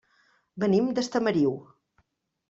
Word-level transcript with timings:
Venim 0.63 0.87
d'Estamariu. 0.99 1.51